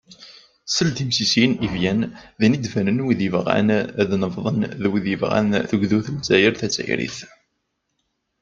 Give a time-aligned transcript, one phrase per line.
[0.75, 1.99] Seld imsisiyen n Evian,
[2.39, 3.67] din i d-banen wid yebɣan
[4.01, 7.17] ad nebḍen d wid yebɣan tugdut deg Lezzayer tazzayrit.